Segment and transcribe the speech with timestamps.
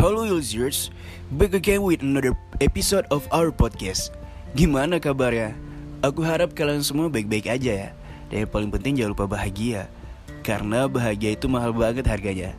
[0.00, 0.88] Hello users,
[1.28, 4.08] back again with another episode of our podcast.
[4.56, 5.52] Gimana kabarnya?
[6.00, 7.88] Aku harap kalian semua baik-baik aja ya.
[8.32, 9.92] Dan yang paling penting jangan lupa bahagia.
[10.40, 12.56] Karena bahagia itu mahal banget harganya.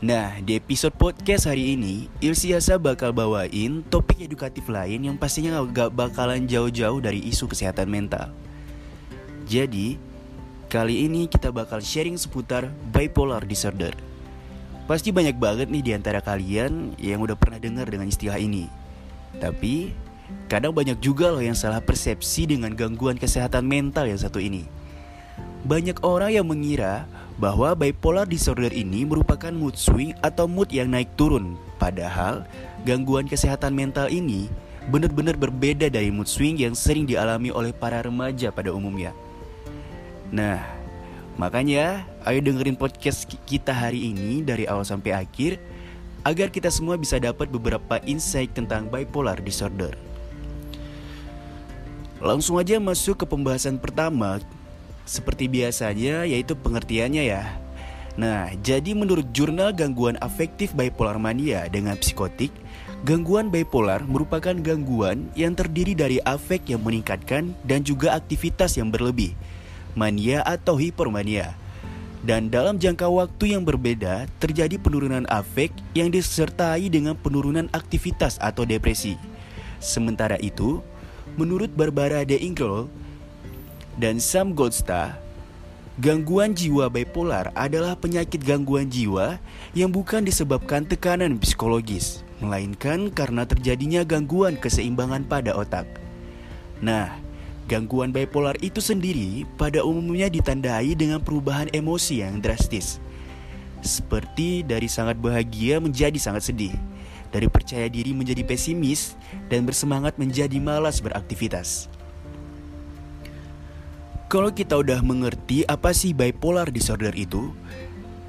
[0.00, 5.92] Nah, di episode podcast hari ini, Ilsiasa bakal bawain topik edukatif lain yang pastinya gak
[5.92, 8.32] bakalan jauh-jauh dari isu kesehatan mental.
[9.44, 10.00] Jadi,
[10.72, 13.92] kali ini kita bakal sharing seputar bipolar disorder.
[14.90, 18.66] Pasti banyak banget nih di antara kalian yang udah pernah dengar dengan istilah ini.
[19.38, 19.94] Tapi,
[20.50, 24.66] kadang banyak juga loh yang salah persepsi dengan gangguan kesehatan mental yang satu ini.
[25.62, 27.06] Banyak orang yang mengira
[27.38, 31.54] bahwa bipolar disorder ini merupakan mood swing atau mood yang naik turun.
[31.78, 32.42] Padahal,
[32.82, 34.50] gangguan kesehatan mental ini
[34.90, 39.14] benar-benar berbeda dari mood swing yang sering dialami oleh para remaja pada umumnya.
[40.34, 40.79] Nah,
[41.40, 45.56] Makanya, ayo dengerin podcast kita hari ini dari awal sampai akhir
[46.20, 49.96] agar kita semua bisa dapat beberapa insight tentang bipolar disorder.
[52.20, 54.36] Langsung aja masuk ke pembahasan pertama
[55.08, 57.56] seperti biasanya yaitu pengertiannya ya.
[58.20, 62.52] Nah, jadi menurut jurnal gangguan afektif bipolar mania dengan psikotik,
[63.08, 69.32] gangguan bipolar merupakan gangguan yang terdiri dari afek yang meningkatkan dan juga aktivitas yang berlebih
[69.98, 71.54] mania atau hipermania.
[72.20, 78.68] Dan dalam jangka waktu yang berbeda, terjadi penurunan afek yang disertai dengan penurunan aktivitas atau
[78.68, 79.16] depresi.
[79.80, 80.84] Sementara itu,
[81.40, 82.92] menurut Barbara De Ingrol
[83.96, 85.16] dan Sam Goldstar,
[85.96, 89.40] gangguan jiwa bipolar adalah penyakit gangguan jiwa
[89.72, 95.88] yang bukan disebabkan tekanan psikologis, melainkan karena terjadinya gangguan keseimbangan pada otak.
[96.84, 97.16] Nah,
[97.68, 103.02] Gangguan bipolar itu sendiri pada umumnya ditandai dengan perubahan emosi yang drastis.
[103.80, 106.74] Seperti dari sangat bahagia menjadi sangat sedih,
[107.32, 109.16] dari percaya diri menjadi pesimis,
[109.48, 111.88] dan bersemangat menjadi malas beraktivitas.
[114.30, 117.50] Kalau kita udah mengerti apa sih bipolar disorder itu,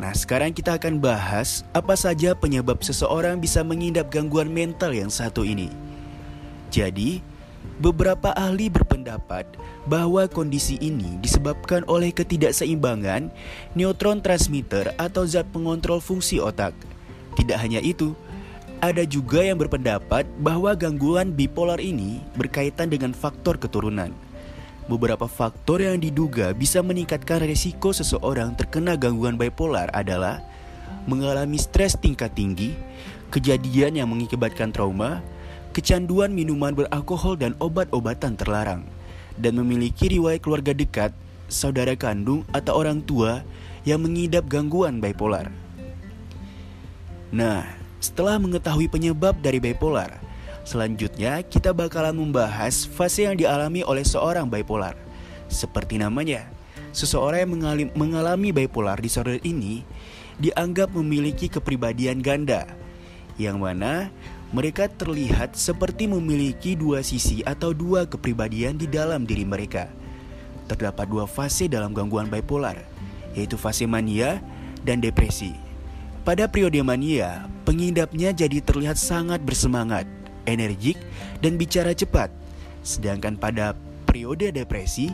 [0.00, 5.44] nah sekarang kita akan bahas apa saja penyebab seseorang bisa mengidap gangguan mental yang satu
[5.44, 5.68] ini.
[6.72, 7.20] Jadi,
[7.82, 9.58] Beberapa ahli berpendapat
[9.90, 13.26] bahwa kondisi ini disebabkan oleh ketidakseimbangan
[13.74, 16.76] neutron transmitter atau zat pengontrol fungsi otak.
[17.34, 18.14] Tidak hanya itu,
[18.78, 24.14] ada juga yang berpendapat bahwa gangguan bipolar ini berkaitan dengan faktor keturunan.
[24.90, 30.42] Beberapa faktor yang diduga bisa meningkatkan resiko seseorang terkena gangguan bipolar adalah
[31.06, 32.74] mengalami stres tingkat tinggi,
[33.30, 35.22] kejadian yang mengakibatkan trauma,
[35.72, 38.84] kecanduan minuman beralkohol dan obat-obatan terlarang,
[39.40, 41.10] dan memiliki riwayat keluarga dekat,
[41.48, 43.40] saudara kandung, atau orang tua
[43.82, 45.50] yang mengidap gangguan bipolar.
[47.32, 47.64] Nah,
[47.98, 50.20] setelah mengetahui penyebab dari bipolar,
[50.68, 54.94] selanjutnya kita bakalan membahas fase yang dialami oleh seorang bipolar.
[55.48, 56.46] Seperti namanya,
[56.92, 57.52] seseorang yang
[57.96, 59.80] mengalami, bipolar disorder ini
[60.36, 62.68] dianggap memiliki kepribadian ganda,
[63.40, 64.12] yang mana
[64.52, 69.88] mereka terlihat seperti memiliki dua sisi atau dua kepribadian di dalam diri mereka.
[70.68, 72.76] Terdapat dua fase dalam gangguan bipolar,
[73.32, 74.44] yaitu fase mania
[74.84, 75.56] dan depresi.
[76.22, 80.04] Pada periode mania, pengidapnya jadi terlihat sangat bersemangat,
[80.44, 81.00] energik,
[81.40, 82.28] dan bicara cepat.
[82.84, 83.72] Sedangkan pada
[84.04, 85.10] periode depresi,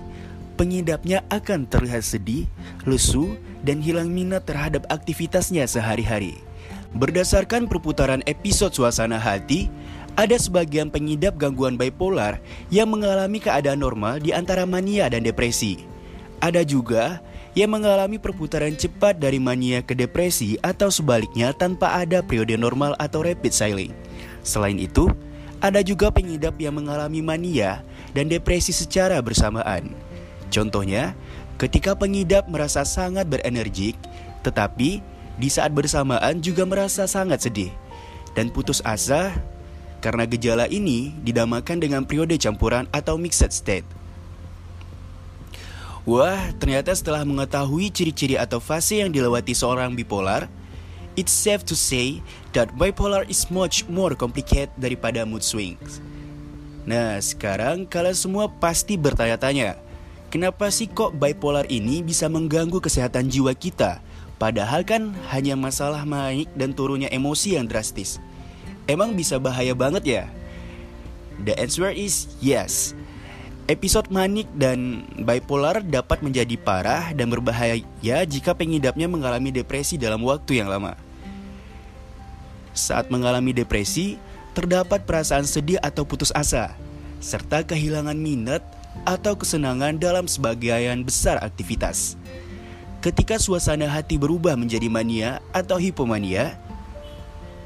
[0.59, 2.45] pengidapnya akan terlihat sedih,
[2.85, 6.48] lesu, dan hilang minat terhadap aktivitasnya sehari-hari.
[6.97, 9.69] Berdasarkan perputaran episode suasana hati,
[10.19, 12.43] ada sebagian pengidap gangguan bipolar
[12.75, 15.87] yang mengalami keadaan normal di antara mania dan depresi.
[16.43, 17.23] Ada juga
[17.55, 23.23] yang mengalami perputaran cepat dari mania ke depresi atau sebaliknya tanpa ada periode normal atau
[23.23, 23.93] rapid cycling.
[24.43, 25.11] Selain itu,
[25.59, 27.83] ada juga pengidap yang mengalami mania
[28.15, 29.91] dan depresi secara bersamaan.
[30.51, 31.19] Contohnya,
[31.59, 33.99] ketika pengidap merasa sangat berenergik,
[34.47, 35.03] tetapi
[35.39, 37.71] di saat bersamaan juga merasa sangat sedih
[38.35, 39.31] dan putus asa
[40.03, 43.87] karena gejala ini didamakan dengan periode campuran atau mixed state.
[46.09, 50.49] Wah, ternyata setelah mengetahui ciri-ciri atau fase yang dilewati seorang bipolar,
[51.21, 52.25] it's safe to say
[52.57, 56.01] that bipolar is much more complicated daripada mood swings.
[56.89, 59.77] Nah, sekarang kalian semua pasti bertanya-tanya,
[60.33, 64.01] kenapa sih kok bipolar ini bisa mengganggu kesehatan jiwa kita
[64.39, 68.23] Padahal kan hanya masalah naik dan turunnya emosi yang drastis.
[68.87, 70.25] Emang bisa bahaya banget ya?
[71.43, 72.95] The answer is yes.
[73.69, 77.85] Episode manik dan bipolar dapat menjadi parah dan berbahaya
[78.25, 80.97] jika pengidapnya mengalami depresi dalam waktu yang lama.
[82.73, 84.17] Saat mengalami depresi,
[84.57, 86.73] terdapat perasaan sedih atau putus asa,
[87.21, 88.65] serta kehilangan minat
[89.05, 92.17] atau kesenangan dalam sebagian besar aktivitas.
[92.99, 96.59] Ketika suasana hati berubah menjadi mania atau hipomania,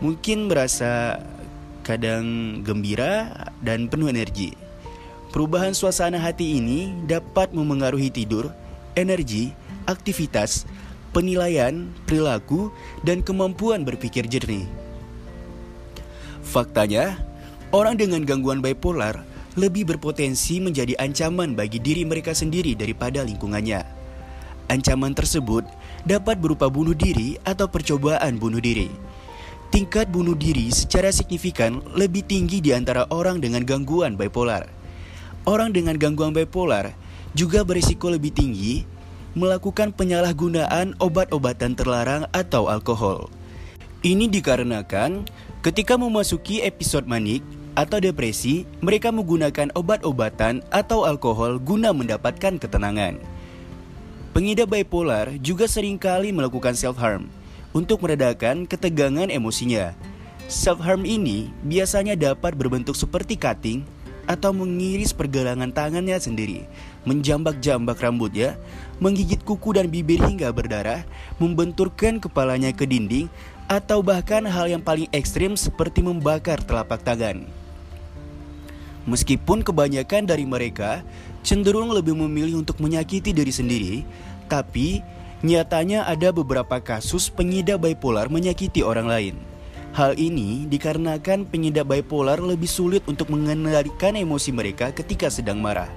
[0.04, 1.24] mungkin merasa
[1.80, 3.32] kadang gembira
[3.64, 4.52] dan penuh energi.
[5.32, 8.52] Perubahan suasana hati ini dapat memengaruhi tidur,
[8.92, 9.56] energi,
[9.88, 10.68] aktivitas,
[11.16, 12.68] penilaian, perilaku,
[13.00, 14.68] dan kemampuan berpikir jernih.
[16.44, 17.16] Faktanya,
[17.72, 19.24] orang dengan gangguan bipolar
[19.56, 23.91] lebih berpotensi menjadi ancaman bagi diri mereka sendiri daripada lingkungannya.
[24.72, 25.68] Ancaman tersebut
[26.08, 28.88] dapat berupa bunuh diri atau percobaan bunuh diri.
[29.68, 34.64] Tingkat bunuh diri secara signifikan lebih tinggi di antara orang dengan gangguan bipolar.
[35.44, 36.96] Orang dengan gangguan bipolar
[37.36, 38.88] juga berisiko lebih tinggi
[39.36, 43.28] melakukan penyalahgunaan obat-obatan terlarang atau alkohol.
[44.00, 45.28] Ini dikarenakan
[45.60, 47.44] ketika memasuki episode manik
[47.76, 53.31] atau depresi, mereka menggunakan obat-obatan atau alkohol guna mendapatkan ketenangan.
[54.32, 57.28] Pengidap bipolar juga sering kali melakukan self-harm
[57.76, 59.92] untuk meredakan ketegangan emosinya.
[60.48, 63.84] Self-harm ini biasanya dapat berbentuk seperti cutting
[64.24, 66.64] atau mengiris pergelangan tangannya sendiri,
[67.04, 68.56] menjambak-jambak rambutnya,
[69.04, 71.04] menggigit kuku dan bibir hingga berdarah,
[71.36, 73.28] membenturkan kepalanya ke dinding,
[73.68, 77.44] atau bahkan hal yang paling ekstrim seperti membakar telapak tangan.
[79.04, 81.04] Meskipun kebanyakan dari mereka
[81.42, 83.96] cenderung lebih memilih untuk menyakiti diri sendiri,
[84.46, 85.02] tapi
[85.42, 89.36] nyatanya ada beberapa kasus pengidap bipolar menyakiti orang lain.
[89.92, 95.90] Hal ini dikarenakan pengidap bipolar lebih sulit untuk mengendalikan emosi mereka ketika sedang marah.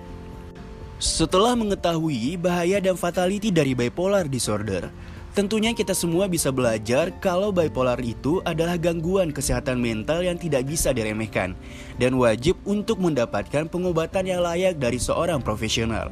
[1.00, 4.92] Setelah mengetahui bahaya dan fatality dari bipolar disorder,
[5.36, 10.96] Tentunya kita semua bisa belajar kalau bipolar itu adalah gangguan kesehatan mental yang tidak bisa
[10.96, 11.60] diremehkan
[12.00, 16.08] dan wajib untuk mendapatkan pengobatan yang layak dari seorang profesional.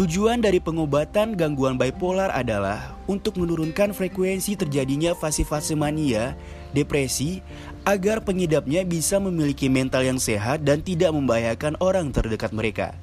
[0.00, 6.32] Tujuan dari pengobatan gangguan bipolar adalah untuk menurunkan frekuensi terjadinya fase-fase mania,
[6.72, 7.44] depresi,
[7.84, 12.96] agar pengidapnya bisa memiliki mental yang sehat dan tidak membahayakan orang terdekat mereka.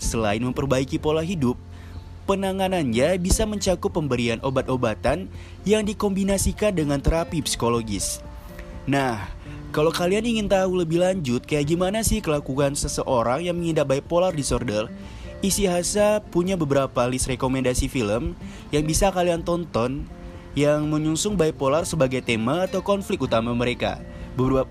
[0.00, 1.60] Selain memperbaiki pola hidup,
[2.26, 5.30] penanganannya bisa mencakup pemberian obat-obatan
[5.62, 8.20] yang dikombinasikan dengan terapi psikologis.
[8.84, 9.30] Nah,
[9.70, 14.90] kalau kalian ingin tahu lebih lanjut kayak gimana sih kelakuan seseorang yang mengidap bipolar disorder,
[15.44, 18.34] Isi Hasa punya beberapa list rekomendasi film
[18.72, 20.08] yang bisa kalian tonton
[20.56, 24.00] yang menyusung bipolar sebagai tema atau konflik utama mereka.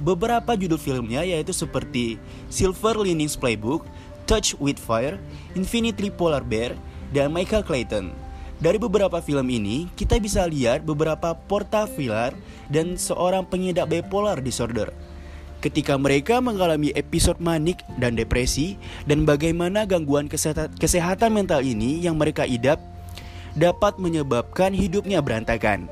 [0.02, 2.18] Beberapa judul filmnya yaitu seperti
[2.50, 3.86] Silver Linings Playbook,
[4.26, 5.22] Touch with Fire,
[5.54, 6.74] Infinitely Polar Bear,
[7.16, 8.12] dan Michael Clayton.
[8.60, 12.36] Dari beberapa film ini, kita bisa lihat beberapa portafilar
[12.68, 14.92] dan seorang pengidap bipolar disorder.
[15.64, 18.76] Ketika mereka mengalami episode manik dan depresi,
[19.08, 22.84] dan bagaimana gangguan kesehatan, mental ini yang mereka idap
[23.56, 25.88] dapat menyebabkan hidupnya berantakan.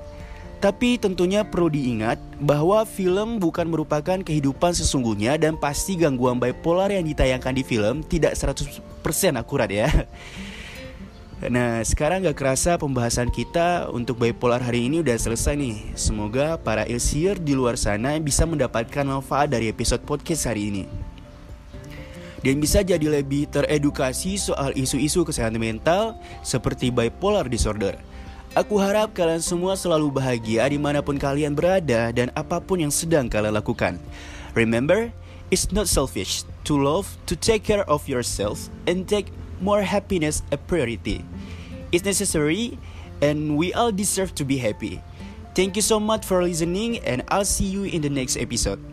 [0.63, 7.03] Tapi tentunya perlu diingat bahwa film bukan merupakan kehidupan sesungguhnya dan pasti gangguan bipolar yang
[7.03, 8.79] ditayangkan di film tidak 100%
[9.35, 9.91] akurat ya.
[11.51, 15.75] Nah sekarang gak kerasa pembahasan kita untuk bipolar hari ini udah selesai nih.
[15.99, 20.83] Semoga para ilsier di luar sana bisa mendapatkan manfaat dari episode podcast hari ini.
[22.43, 27.95] Dan bisa jadi lebih teredukasi soal isu-isu kesehatan mental seperti bipolar disorder.
[28.53, 32.93] Aku harap kalian semua selalu bahagia di mana pun kalian berada dan apa pun yang
[32.93, 33.97] sedang kalian lakukan.
[34.53, 35.09] Remember,
[35.49, 40.57] it's not selfish to love, to take care of yourself, and take more happiness a
[40.57, 41.23] priority.
[41.91, 42.77] It's necessary
[43.21, 45.01] and we all deserve to be happy.
[45.55, 48.92] Thank you so much for listening and I'll see you in the next episode.